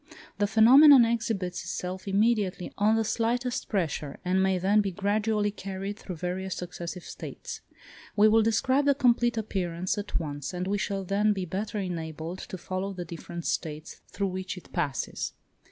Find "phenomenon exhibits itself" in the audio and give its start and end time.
0.47-2.07